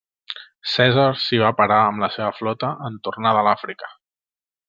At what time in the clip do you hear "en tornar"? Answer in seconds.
2.91-3.35